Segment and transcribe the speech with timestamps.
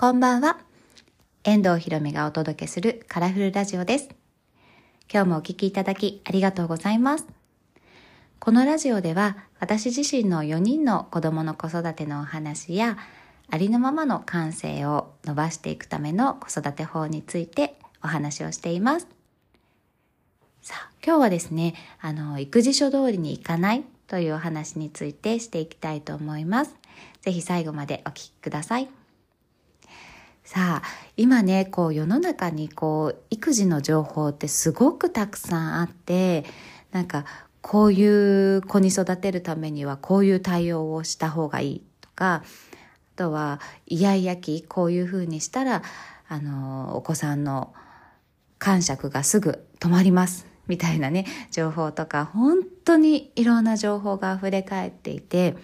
[0.00, 0.56] こんばんは。
[1.44, 4.08] 遠藤ひろみがお届けするカラフルラジオです。
[5.12, 7.26] 今日もお聴きいただきありがとうございます。
[8.38, 12.96] このラジオでは私自身の4人の子供の子育てのお話や
[13.50, 19.06] ありのままの感性を伸ばしていくための子育て法についてお話をしています。
[20.62, 26.74] さあ、今日はですね、あの、育児書通りにいかないというお話についてしていきたいと思います。
[27.20, 28.99] ぜひ最後までお聞きください。
[30.44, 30.82] さあ
[31.16, 36.44] 今ねこう世の中にこう育児の情報ってすごくたくさんあって
[36.92, 37.24] なんか
[37.60, 42.42] こういう子に育てるためにはこういう対応をした方がいいとかあ
[43.16, 45.82] とはイヤイヤ期こういうふうにしたら
[46.28, 47.74] あのお子さんの
[48.58, 55.56] 感触がすぐ止まりますみたいなね情報とか本当にいろんな情報があふれ返っていて。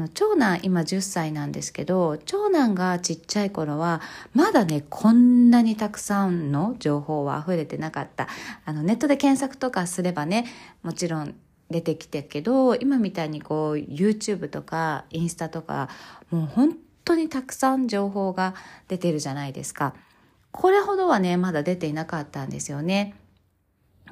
[0.00, 4.00] の長男今10歳なんですけど長男がちっちゃい頃は
[4.34, 8.28] まだねこんなにたくさんの情報は溢れてなかった。
[8.64, 10.46] あのネットで検索とかすればね
[10.82, 11.34] もちろん
[11.70, 15.88] 出てきてけど今みたいにこう YouTube とかインスタとか
[16.30, 18.54] もう本当にたくさん情報が
[18.88, 19.94] 出てるじゃないですか。
[20.52, 23.14] これほどはねまだ出ていなかったんですよね。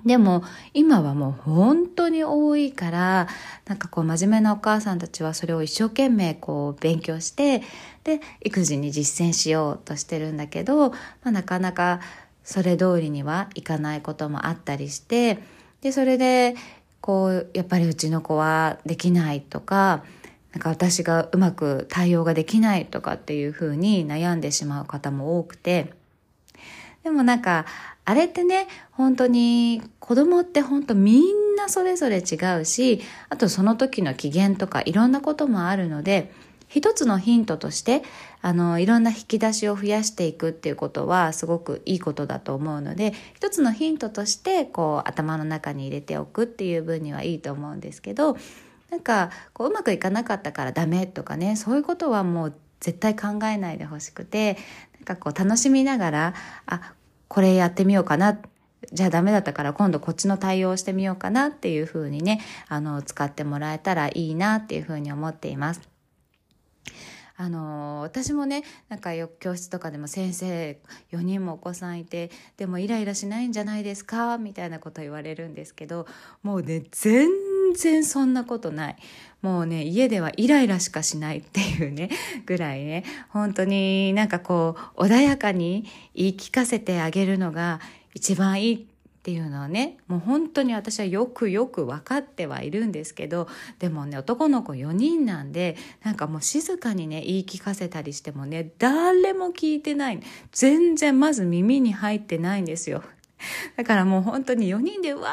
[0.04, 3.28] でも今はもう本当に多いから
[3.66, 7.62] なんかこう真面目なお母さんたちはそれを一生懸命こう勉強して
[8.04, 12.00] で育児に実践しようとしてるんだけど、まあ、なかなか
[12.44, 15.38] それ通りにはいかないこともあったりして
[15.82, 16.54] でそれで
[17.00, 20.04] こうやっぱりうちの子はできないとか
[20.52, 25.92] なんか私がうまく対応ができないとかっていうふうに悩んでしまう方も多くて
[27.04, 27.66] でもなんか
[28.04, 36.32] あれってね、本当に子供って本当みんなそれぞれ違うし、あとその時の機嫌とかいろんなこともあるので、
[36.68, 38.02] 一つのヒントとして、
[38.40, 48.36] あの、いろんな引き出しを増やしていくっていうことはすごくいいことだと思うので、一つのヒントとして、こう、頭の中に入れておくっていう分にはいいと思うんですけど、
[48.90, 54.56] なんか、こう、うまくいかなかったからダメとかね、そういうことはもう絶対考えないでほしくて、
[54.96, 56.34] なんかこう、楽しみながら、
[56.66, 56.94] あ、
[57.28, 58.38] これやってみようかな。
[58.92, 65.98] じゃあダメだったから今度こっちの対応をしてみようかなっていうふうにね、あの、使ってもらえたらいいなっていうふうに思っています。
[67.40, 70.80] あの私もねなんかよ教室とかでも先生
[71.12, 76.08] 4人もお子さんいてでもイライラしないんじゃないですかみたいなこと言われるんですけど
[76.42, 77.28] もうね全
[77.74, 78.96] 然そんなことない。
[79.42, 82.10] もうね家ではイライラしかしないっていうね
[82.46, 83.04] ぐらいね。
[83.28, 85.84] 本当になんかこう穏やかに
[86.14, 87.80] 言い聞かせてあげるのが
[88.14, 93.46] 一番いいっていうのはねもう本当に私はよくよく分かってはいるんですけど
[93.78, 100.20] でもね男の子4人なんでなんかもう静かにね言い聞かせたりしてもね誰も聞いてない。
[100.50, 103.02] 全然まず耳に入ってないんですよ。
[103.76, 105.28] だからもう本当に4人でわ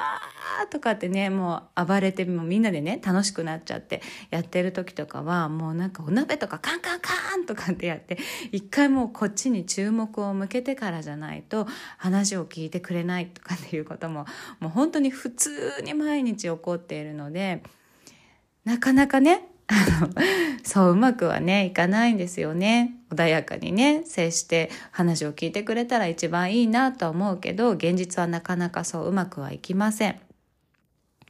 [0.66, 8.17] ーとかってねもう暴れてもみんなでね楽しくなっちゃってやってる時とかはもうなんかお鍋とかカンカンカンとかってやって
[8.51, 11.67] 一回もうこっちに注目を向けてからじゃないと
[11.97, 14.25] 話を聞いてくれないとかっていうことも
[14.59, 17.63] もう本当に普通に毎日起こっているので
[18.66, 19.47] なかなかね、
[20.63, 22.95] そううまくはね、いかないんですよね。
[23.09, 30.19] 穏やかにね、接して話を聞いてくれたら一番いいなと思うけど、現実はなかなかそううまくはいきません。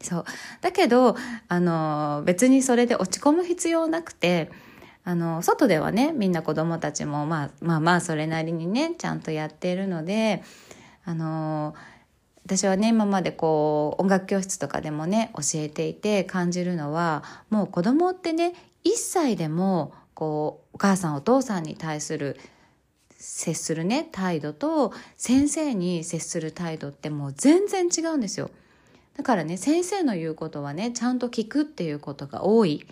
[0.01, 0.25] そう。
[0.61, 1.15] だけど、
[1.47, 4.51] あの、別にそれで落ち込む必要なくて、
[5.05, 10.43] あの、外ではね、みんな子供たちも、まあ、まあまあ、それなりにね、ちゃんとやっているので、
[11.05, 11.75] あの、
[12.45, 18.53] 私はね今までこう音楽教室とかでもね教えていて感じるのはもう子供ってね
[18.85, 22.37] 1歳でもこうお母さんお父さんに対する
[23.17, 28.51] 接するね態度と先生に接する態度ってもう全然違うんですよ。
[29.17, 32.85] だからね先生の言うことはねちゃんと聞くっていうことが多い。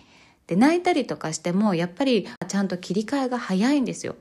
[0.48, 4.16] で泣いたりとかしてもやっぱりちゃんと切り替えが早いんですよ。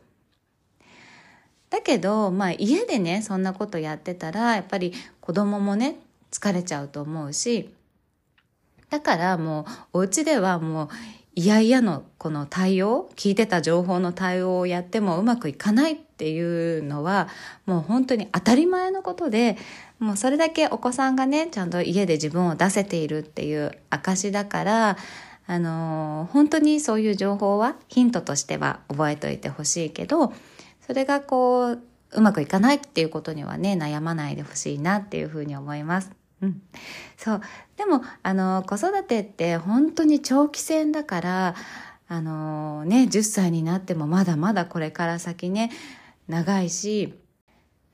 [1.73, 5.95] だけど、まあ家でね、そんなことやってたら、やっぱり子供もね、
[6.31, 7.73] 疲れちゃうと思うし、
[8.91, 10.89] だからもうお家ではもう
[11.33, 17.27] 嫌々のこの対応、聞いてた情報の対応をやってもうまくいかないっていうのは
[17.65, 19.57] もう本当に当たり前のことで、
[19.97, 24.97] もうそれだけお子さんがね、ちゃんと家で自分を出せているっていう証だから、
[25.47, 30.33] あの、本当にそういう情報はヒントとしては覚えておいてほしいけど、
[30.85, 31.83] それがこう、
[32.15, 36.11] うまくいかないっていうことにはね、悩まないでほしいなっていうふうに思います。
[36.41, 36.61] うん。
[37.17, 37.41] そう。
[37.77, 41.55] でも、あの、子育てって本当に長期戦だから、
[42.07, 45.71] あのね、10歳になってもまだまだこれから先ね、
[46.27, 47.19] 長いし、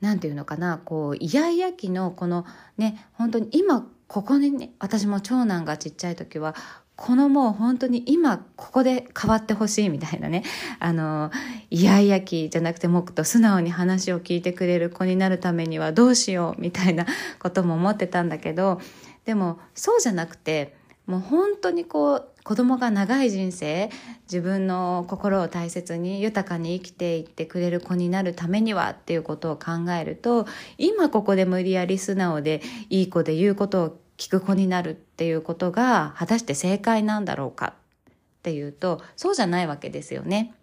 [0.00, 2.44] なんていうのかな、こう、イヤイヤ期のこの
[2.76, 6.56] ね、本当に今ここにね、私も長男がちっちゃい時は、
[7.00, 10.44] このもう本当に今ここで変わってほしいみたいなね、
[10.80, 11.30] あの、
[11.70, 17.06] イヤイヤ期じゃなくてもっと素直に話を聞いてくれる子になるためにはどうしようみたいな
[17.38, 18.82] ことも思ってたんだけど、
[19.24, 20.76] でもそうじゃなくて、
[21.06, 23.90] もう本当にこう子供が長い人生
[24.24, 30.46] 自分の心を大切に豊かに生きていってくれる子になるためにはっていうことを考えると
[30.78, 37.72] 今ここで無理やり素直でいい子で言うことを聞く子になるっていうことが果たして正解なんだろうか
[38.10, 38.12] っ
[38.42, 40.54] ていうとそうじゃないわけですよね。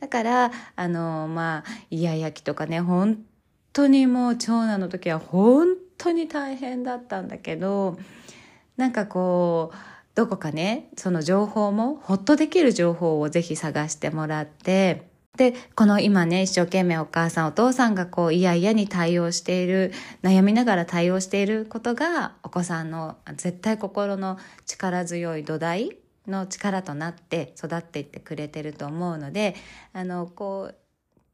[0.00, 3.18] だからあのまあイヤイヤ期とかね本
[3.74, 5.68] 当にもう長男の時は本
[5.98, 7.98] 当に大変だったんだけど
[8.78, 9.76] なんかこう
[10.14, 19.92] どこかねその情報もホッとできる情報をぜひ探してもらってで、この今ね、一生懸命お母さんお父さんがこう、いやいやに対応している、
[20.22, 29.54] 悩みながら対応していることが、お子さんの絶対心の力強い土台の力となって育っていってくれてると思うので、
[29.92, 30.72] あの、こ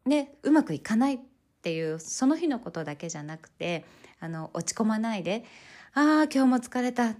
[0.06, 1.18] う、ね、うまくいかないっ
[1.62, 3.84] ていう、その日のことだけじゃなくて、
[4.20, 5.44] あの、落ち込まないで、
[5.94, 7.14] ああ、今日も疲れた。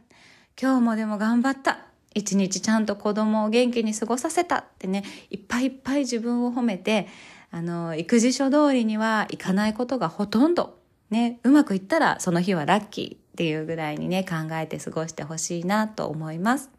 [0.60, 1.91] 今日もでも頑張った。
[2.14, 7.08] 一日ちゃんと子供を元気に過ごさせたってね、いっぱいいっぱい自分を褒めて、
[7.50, 10.78] あの、育児書通りにはいかないことがほとんど。
[11.10, 16.70] ね、うまくいったらその日はラッキーっていうぐらいにね、考えて過ごしてほしいなと思います。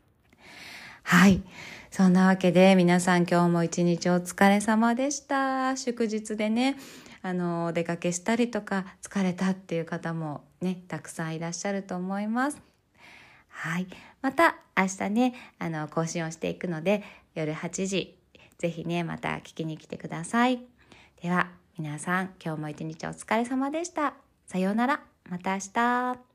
[1.03, 1.43] はい。
[1.91, 5.77] そんなわけで皆さん今日も一日お疲れ様でした。
[5.77, 6.75] 祝日でね、
[7.21, 12.72] あの、お出かけしたりとか疲れたっていう方もね、たくさんいらっしゃると思います。
[13.53, 13.87] はい。
[14.21, 17.03] また明日ね、あの、更新をしていくので、
[17.35, 18.17] 夜8時、
[18.57, 20.61] ぜひね、また聞きに来てください。
[21.21, 24.15] では、皆さん、今日も一日お疲れ様でした。
[24.47, 25.01] さようなら。
[25.29, 26.32] また明日。